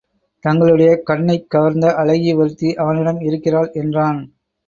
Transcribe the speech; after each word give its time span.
தங்களுடைய 0.45 0.91
கண்ணைக் 1.01 1.49
கவர்ந்த 1.49 1.93
அழகி 1.95 2.31
ஒருத்தி 2.33 2.73
அவனிடம் 2.75 3.19
இருக்கிறாள் 3.21 3.69
என்றான். 3.73 4.19